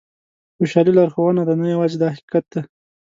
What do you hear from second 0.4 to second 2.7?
خوشالي لارښوونه ده نه یو ځای دا حقیقت دی.